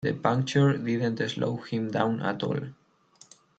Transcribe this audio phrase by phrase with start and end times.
[0.03, 2.59] The puncture didn't slow him down at all.